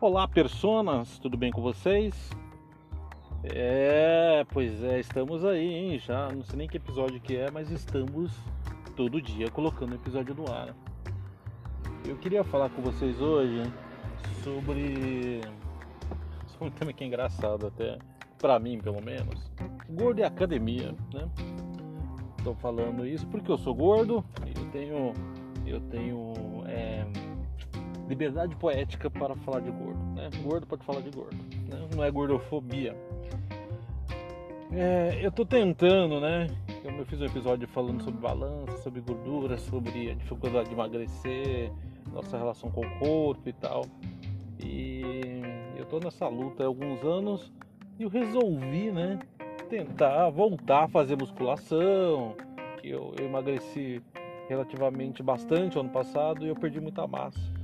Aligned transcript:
Olá, 0.00 0.28
personas, 0.28 1.18
tudo 1.18 1.36
bem 1.36 1.50
com 1.50 1.60
vocês? 1.60 2.30
É, 3.42 4.46
pois 4.52 4.80
é, 4.84 5.00
estamos 5.00 5.44
aí, 5.44 5.74
hein? 5.74 5.98
Já 5.98 6.30
não 6.30 6.44
sei 6.44 6.56
nem 6.56 6.68
que 6.68 6.76
episódio 6.76 7.20
que 7.20 7.36
é, 7.36 7.50
mas 7.50 7.68
estamos 7.68 8.32
todo 8.94 9.20
dia 9.20 9.50
colocando 9.50 9.96
episódio 9.96 10.36
no 10.36 10.48
ar. 10.52 10.72
Eu 12.06 12.16
queria 12.16 12.44
falar 12.44 12.70
com 12.70 12.80
vocês 12.80 13.20
hoje 13.20 13.60
sobre, 14.44 15.40
sobre 16.46 16.68
um 16.68 16.70
tema 16.70 16.92
que 16.92 17.02
é 17.02 17.06
engraçado 17.08 17.66
até 17.66 17.98
para 18.38 18.56
mim, 18.60 18.78
pelo 18.78 19.02
menos. 19.02 19.50
Gordo 19.90 20.20
e 20.20 20.22
academia, 20.22 20.94
né? 21.12 21.28
Estou 22.38 22.54
falando 22.54 23.04
isso 23.04 23.26
porque 23.26 23.50
eu 23.50 23.58
sou 23.58 23.74
gordo 23.74 24.24
eu 24.46 24.64
tenho 24.70 25.12
eu 25.66 25.80
tenho 25.80 26.32
é, 26.68 27.04
liberdade 28.08 28.56
poética 28.56 29.10
para 29.10 29.36
falar 29.36 29.60
de 29.60 29.70
gordo. 29.70 30.00
Né? 30.14 30.30
Gordo 30.42 30.66
pode 30.66 30.84
falar 30.84 31.00
de 31.00 31.10
gordo, 31.10 31.36
né? 31.36 31.88
não 31.94 32.02
é 32.02 32.10
gordofobia. 32.10 32.96
É, 34.72 35.18
eu 35.22 35.30
estou 35.30 35.46
tentando, 35.46 36.20
né? 36.20 36.46
Eu 36.84 37.04
fiz 37.06 37.20
um 37.20 37.24
episódio 37.24 37.66
falando 37.68 38.02
sobre 38.02 38.20
balança, 38.20 38.76
sobre 38.78 39.00
gordura, 39.00 39.56
sobre 39.58 40.10
a 40.10 40.14
dificuldade 40.14 40.68
de 40.68 40.74
emagrecer, 40.74 41.72
nossa 42.12 42.36
relação 42.36 42.70
com 42.70 42.80
o 42.80 42.98
corpo 42.98 43.48
e 43.48 43.52
tal. 43.52 43.84
E 44.62 45.40
eu 45.76 45.84
estou 45.84 46.00
nessa 46.00 46.28
luta 46.28 46.64
há 46.64 46.66
alguns 46.66 47.02
anos 47.02 47.52
e 47.98 48.02
eu 48.02 48.08
resolvi, 48.08 48.90
né? 48.90 49.18
Tentar 49.68 50.30
voltar 50.30 50.84
a 50.84 50.88
fazer 50.88 51.16
musculação, 51.16 52.34
que 52.80 52.88
eu, 52.88 53.14
eu 53.18 53.26
emagreci 53.26 54.02
relativamente 54.48 55.22
bastante 55.22 55.78
ano 55.78 55.90
passado 55.90 56.44
e 56.44 56.48
eu 56.48 56.56
perdi 56.56 56.80
muita 56.80 57.06
massa. 57.06 57.57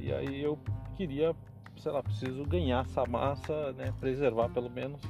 E 0.00 0.12
aí 0.12 0.42
eu 0.42 0.58
queria, 0.96 1.34
sei 1.76 1.92
lá, 1.92 2.02
preciso 2.02 2.44
ganhar 2.44 2.84
essa 2.84 3.04
massa, 3.04 3.72
né? 3.72 3.92
Preservar 4.00 4.48
pelo 4.48 4.70
menos. 4.70 5.00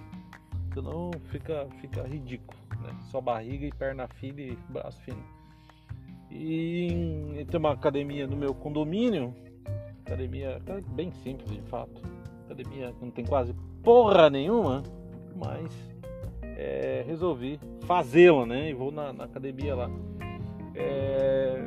Senão 0.75 1.11
fica, 1.31 1.67
fica 1.81 2.03
ridículo, 2.03 2.59
né? 2.83 2.97
Só 3.11 3.21
barriga 3.21 3.67
e 3.67 3.73
perna 3.73 4.09
fina 4.09 4.41
e 4.41 4.59
braço 4.69 5.01
fino. 5.03 5.23
E 6.31 7.45
tem 7.51 7.59
uma 7.59 7.73
academia 7.73 8.27
no 8.27 8.37
meu 8.37 8.55
condomínio, 8.55 9.35
academia 10.05 10.61
bem 10.89 11.11
simples 11.11 11.51
de 11.51 11.61
fato. 11.63 12.03
Academia 12.45 12.93
que 12.93 13.05
não 13.05 13.11
tem 13.11 13.25
quase 13.25 13.53
porra 13.83 14.31
nenhuma, 14.31 14.83
mas 15.37 15.73
é, 16.43 17.05
resolvi 17.07 17.59
fazê-la, 17.83 18.47
né? 18.47 18.71
E 18.71 18.75
vou 18.75 18.93
na, 18.93 19.13
na 19.13 19.25
academia 19.25 19.75
lá. 19.75 19.91
É, 20.75 21.65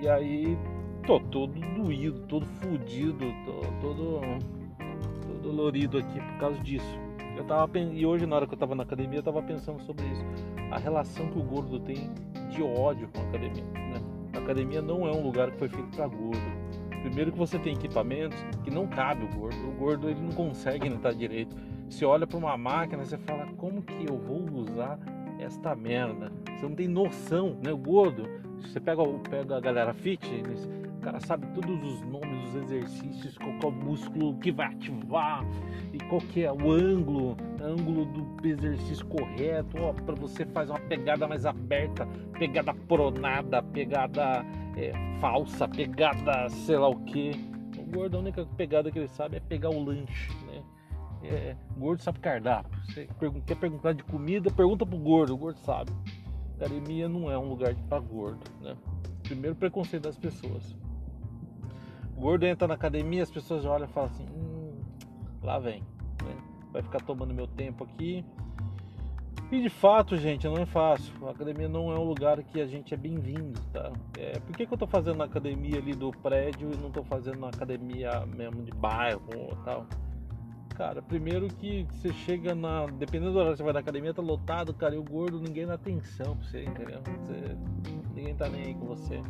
e 0.00 0.08
aí 0.08 0.58
tô 1.06 1.20
todo 1.20 1.52
doído, 1.52 2.20
todo 2.26 2.44
fudido, 2.44 3.32
tô 3.44 3.60
todo, 3.80 4.20
todo 5.22 5.40
dolorido 5.40 5.98
aqui 5.98 6.20
por 6.20 6.38
causa 6.38 6.58
disso. 6.60 6.98
Eu 7.36 7.44
tava 7.44 7.78
e 7.78 8.04
hoje 8.04 8.26
na 8.26 8.36
hora 8.36 8.46
que 8.46 8.54
eu 8.54 8.58
tava 8.58 8.74
na 8.74 8.82
academia 8.82 9.20
eu 9.20 9.22
tava 9.22 9.40
pensando 9.40 9.80
sobre 9.82 10.04
isso. 10.06 10.24
A 10.72 10.78
relação 10.78 11.28
que 11.28 11.38
o 11.38 11.42
gordo 11.42 11.78
tem 11.78 12.10
de 12.50 12.60
ódio 12.62 13.08
com 13.08 13.20
a 13.20 13.24
academia. 13.24 13.64
Né? 13.64 14.02
A 14.34 14.38
academia 14.38 14.82
não 14.82 15.06
é 15.06 15.12
um 15.12 15.22
lugar 15.22 15.52
que 15.52 15.58
foi 15.58 15.68
feito 15.68 15.88
para 15.94 16.08
gordo. 16.08 16.66
Primeiro 17.02 17.30
que 17.30 17.38
você 17.38 17.56
tem 17.56 17.74
equipamentos 17.74 18.38
que 18.64 18.70
não 18.70 18.88
cabe 18.88 19.24
o 19.26 19.28
gordo. 19.28 19.68
O 19.68 19.72
gordo 19.72 20.08
ele 20.08 20.20
não 20.20 20.32
consegue 20.32 20.88
entrar 20.88 21.12
direito. 21.12 21.54
Você 21.88 22.04
olha 22.04 22.26
para 22.26 22.36
uma 22.36 22.56
máquina 22.56 23.04
e 23.04 23.06
você 23.06 23.18
fala 23.18 23.46
como 23.56 23.80
que 23.80 24.06
eu 24.08 24.18
vou 24.18 24.42
usar 24.60 24.98
esta 25.38 25.76
merda? 25.76 26.32
Você 26.56 26.66
não 26.66 26.74
tem 26.74 26.88
noção, 26.88 27.56
né? 27.62 27.72
O 27.72 27.78
gordo. 27.78 28.28
Você 28.60 28.80
pega, 28.80 29.02
pega 29.30 29.56
a 29.58 29.60
galera 29.60 29.94
fitness, 29.94 30.68
cara 31.06 31.20
sabe 31.20 31.46
todos 31.54 31.84
os 31.84 32.00
nomes 32.02 32.50
dos 32.50 32.62
exercícios, 32.62 33.38
qual 33.38 33.52
é 33.62 33.66
o 33.66 33.70
músculo 33.70 34.36
que 34.38 34.50
vai 34.50 34.66
ativar 34.66 35.44
e 35.92 35.98
qual 35.98 36.20
que 36.20 36.42
é 36.42 36.50
o 36.50 36.72
ângulo, 36.72 37.36
ângulo 37.62 38.06
do 38.06 38.44
exercício 38.44 39.06
correto, 39.06 39.80
ó, 39.80 39.92
para 39.92 40.16
você 40.16 40.44
fazer 40.46 40.72
uma 40.72 40.80
pegada 40.80 41.28
mais 41.28 41.46
aberta, 41.46 42.08
pegada 42.36 42.74
pronada, 42.74 43.62
pegada 43.62 44.44
é, 44.76 44.92
falsa, 45.20 45.68
pegada 45.68 46.48
sei 46.48 46.76
lá 46.76 46.88
o 46.88 46.96
que. 47.04 47.30
O 47.78 47.84
gordo 47.84 48.16
a 48.16 48.20
única 48.20 48.44
pegada 48.56 48.90
que 48.90 48.98
ele 48.98 49.06
sabe 49.06 49.36
é 49.36 49.40
pegar 49.40 49.70
o 49.70 49.84
lanche, 49.84 50.32
né? 50.44 50.60
É, 51.22 51.56
gordo 51.78 52.02
sabe 52.02 52.18
cardápio. 52.18 52.80
Você 52.84 53.08
quer 53.46 53.56
perguntar 53.56 53.92
de 53.92 54.02
comida, 54.02 54.50
pergunta 54.50 54.84
pro 54.84 54.98
gordo, 54.98 55.34
o 55.34 55.36
gordo 55.36 55.58
sabe. 55.60 55.92
Academia 56.56 57.08
não 57.08 57.30
é 57.30 57.38
um 57.38 57.48
lugar 57.48 57.76
para 57.88 58.00
gordo, 58.00 58.40
né? 58.60 58.76
Primeiro 59.22 59.54
preconceito 59.54 60.02
das 60.02 60.18
pessoas. 60.18 60.74
O 62.16 62.20
gordo 62.20 62.44
entra 62.44 62.66
na 62.66 62.74
academia, 62.74 63.22
as 63.22 63.30
pessoas 63.30 63.64
olham 63.64 63.86
e 63.86 63.92
falam 63.92 64.10
assim: 64.10 64.26
hum, 64.26 64.80
lá 65.42 65.58
vem, 65.58 65.82
né? 66.24 66.34
vai 66.72 66.82
ficar 66.82 67.00
tomando 67.00 67.34
meu 67.34 67.46
tempo 67.46 67.84
aqui. 67.84 68.24
E 69.50 69.62
de 69.62 69.68
fato, 69.68 70.16
gente, 70.16 70.44
não 70.46 70.56
é 70.56 70.66
fácil. 70.66 71.12
A 71.24 71.30
academia 71.30 71.68
não 71.68 71.92
é 71.92 71.98
um 71.98 72.02
lugar 72.02 72.42
que 72.42 72.60
a 72.60 72.66
gente 72.66 72.92
é 72.92 72.96
bem-vindo, 72.96 73.60
tá? 73.72 73.92
É, 74.18 74.40
por 74.40 74.56
que, 74.56 74.66
que 74.66 74.74
eu 74.74 74.78
tô 74.78 74.88
fazendo 74.88 75.18
na 75.18 75.24
academia 75.24 75.78
ali 75.78 75.94
do 75.94 76.10
prédio 76.10 76.72
e 76.72 76.76
não 76.76 76.90
tô 76.90 77.04
fazendo 77.04 77.38
na 77.38 77.48
academia 77.48 78.26
mesmo 78.26 78.64
de 78.64 78.72
bairro 78.72 79.22
ou 79.36 79.56
tal? 79.64 79.86
Cara, 80.74 81.00
primeiro 81.00 81.46
que 81.46 81.86
você 81.90 82.12
chega 82.12 82.54
na. 82.54 82.86
Dependendo 82.86 83.32
do 83.32 83.38
horário 83.38 83.52
que 83.52 83.58
você 83.58 83.62
vai 83.62 83.72
na 83.72 83.80
academia, 83.80 84.12
tá 84.12 84.20
lotado, 84.20 84.74
cara, 84.74 84.94
e 84.94 84.98
o 84.98 85.04
gordo, 85.04 85.40
ninguém 85.40 85.64
dá 85.64 85.74
atenção 85.74 86.36
pra 86.36 86.46
você, 86.46 86.64
entendeu? 86.64 87.00
Você, 87.20 87.56
ninguém 88.14 88.34
tá 88.34 88.48
nem 88.48 88.62
aí 88.62 88.74
com 88.74 88.86
você. 88.86 89.22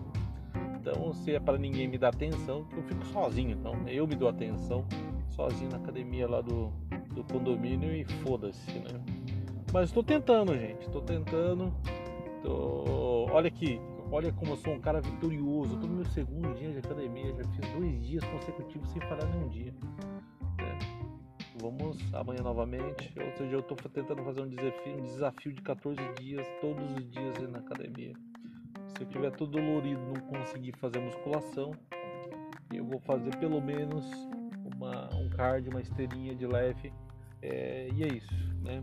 Então, 0.86 1.12
se 1.12 1.34
é 1.34 1.40
para 1.40 1.58
ninguém 1.58 1.88
me 1.88 1.98
dar 1.98 2.10
atenção, 2.10 2.64
eu 2.76 2.82
fico 2.84 3.04
sozinho. 3.06 3.50
Então, 3.50 3.74
eu 3.88 4.06
me 4.06 4.14
dou 4.14 4.28
atenção 4.28 4.86
sozinho 5.30 5.68
na 5.68 5.78
academia 5.78 6.28
lá 6.28 6.40
do, 6.40 6.68
do 7.12 7.24
condomínio 7.24 7.92
e 7.92 8.04
foda-se, 8.04 8.70
né? 8.78 9.04
Mas 9.72 9.88
estou 9.88 10.04
tentando, 10.04 10.56
gente. 10.56 10.86
Estou 10.86 11.02
tentando. 11.02 11.74
Tô... 12.40 13.26
Olha 13.32 13.48
aqui, 13.48 13.80
olha 14.12 14.32
como 14.32 14.52
eu 14.52 14.56
sou 14.58 14.74
um 14.74 14.80
cara 14.80 15.00
vitorioso. 15.00 15.74
Estou 15.74 15.88
no 15.88 15.96
meu 15.96 16.04
segundo 16.04 16.54
dia 16.54 16.70
de 16.70 16.78
academia. 16.78 17.34
Já 17.34 17.44
fiz 17.44 17.72
dois 17.72 18.06
dias 18.06 18.24
consecutivos 18.24 18.88
sem 18.90 19.00
parar 19.00 19.26
nenhum 19.26 19.48
dia. 19.48 19.74
É. 20.58 20.78
Vamos 21.60 21.98
amanhã 22.14 22.44
novamente. 22.44 23.12
Ou 23.20 23.32
seja, 23.32 23.56
eu 23.56 23.60
estou 23.60 23.76
tentando 23.76 24.22
fazer 24.22 24.40
um 24.40 24.48
desafio, 24.48 24.96
um 24.96 25.02
desafio 25.02 25.52
de 25.52 25.62
14 25.62 26.00
dias, 26.20 26.46
todos 26.60 26.92
os 26.92 27.10
dias 27.10 27.50
na 27.50 27.58
academia. 27.58 28.14
Se 28.96 29.02
eu 29.02 29.08
tiver 29.08 29.30
todo 29.32 29.50
dolorido 29.50 30.00
não 30.00 30.20
conseguir 30.22 30.72
fazer 30.72 31.00
musculação, 31.00 31.72
eu 32.72 32.84
vou 32.84 32.98
fazer 33.00 33.36
pelo 33.36 33.60
menos 33.60 34.06
uma, 34.74 35.14
um 35.14 35.28
cardio, 35.28 35.70
uma 35.70 35.82
esteirinha 35.82 36.34
de 36.34 36.46
leve. 36.46 36.90
É, 37.42 37.88
e 37.94 38.02
é 38.02 38.08
isso, 38.08 38.34
né? 38.62 38.82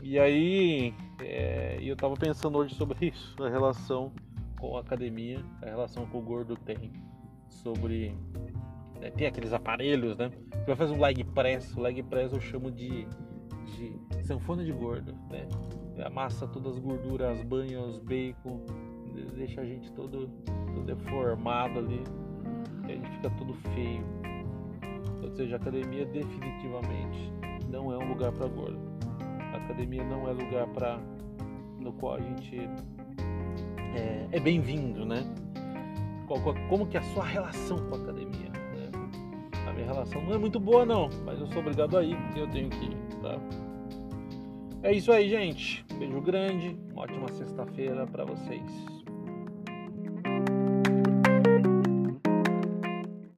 E 0.00 0.18
aí, 0.18 0.94
é, 1.20 1.78
eu 1.82 1.94
tava 1.96 2.14
pensando 2.14 2.56
hoje 2.56 2.74
sobre 2.74 3.08
isso, 3.08 3.42
a 3.42 3.50
relação 3.50 4.10
com 4.58 4.76
a 4.76 4.80
academia, 4.80 5.44
a 5.60 5.66
relação 5.66 6.06
que 6.06 6.16
o 6.16 6.20
gordo 6.22 6.56
tem 6.56 6.90
sobre. 7.48 8.14
Né, 8.98 9.10
tem 9.10 9.26
aqueles 9.26 9.52
aparelhos, 9.52 10.16
né? 10.16 10.30
Você 10.50 10.64
vai 10.64 10.76
fazer 10.76 10.94
um 10.94 11.00
leg 11.00 11.22
press, 11.24 11.76
o 11.76 11.80
leg 11.80 12.02
press 12.04 12.32
eu 12.32 12.40
chamo 12.40 12.70
de, 12.70 13.06
de 13.76 14.24
sanfona 14.24 14.64
de 14.64 14.72
gordo, 14.72 15.12
né? 15.30 15.46
Amassa 16.04 16.46
todas 16.46 16.74
as 16.74 16.78
gorduras, 16.78 17.38
as 17.38 17.44
banhas, 17.44 17.84
os 17.84 17.98
bacon, 17.98 18.60
deixa 19.34 19.60
a 19.60 19.64
gente 19.64 19.90
todo, 19.92 20.28
todo 20.46 20.82
deformado 20.84 21.78
ali, 21.78 22.02
e 22.86 22.92
a 22.92 22.94
gente 22.94 23.10
fica 23.10 23.30
todo 23.30 23.54
feio. 23.74 24.04
Ou 25.22 25.30
seja, 25.30 25.56
a 25.56 25.58
academia 25.58 26.06
definitivamente 26.06 27.32
não 27.68 27.92
é 27.92 27.98
um 27.98 28.08
lugar 28.08 28.32
para 28.32 28.48
gordo. 28.48 28.78
A 29.52 29.56
academia 29.56 30.04
não 30.04 30.28
é 30.28 30.32
lugar 30.32 30.66
para 30.68 30.98
no 31.78 31.92
qual 31.92 32.14
a 32.14 32.20
gente 32.20 32.56
é, 33.94 34.28
é 34.32 34.40
bem-vindo, 34.40 35.04
né? 35.04 35.22
Como 36.68 36.86
que 36.86 36.96
é 36.96 37.00
a 37.00 37.02
sua 37.14 37.24
relação 37.24 37.78
com 37.88 37.94
a 37.94 37.98
academia? 37.98 38.50
Né? 38.50 38.90
A 39.66 39.72
minha 39.72 39.86
relação 39.86 40.22
não 40.22 40.34
é 40.34 40.38
muito 40.38 40.60
boa 40.60 40.84
não, 40.84 41.08
mas 41.24 41.40
eu 41.40 41.46
sou 41.48 41.60
obrigado 41.60 41.96
a 41.96 42.04
ir, 42.04 42.16
porque 42.16 42.40
eu 42.40 42.50
tenho 42.50 42.68
que 42.68 42.84
ir, 42.84 42.96
tá? 43.22 43.38
É 44.82 44.92
isso 44.92 45.10
aí, 45.10 45.28
gente. 45.28 45.84
Beijo 45.98 46.20
grande. 46.20 46.76
Uma 46.92 47.02
ótima 47.02 47.28
sexta-feira 47.32 48.06
para 48.06 48.24
vocês. 48.24 48.97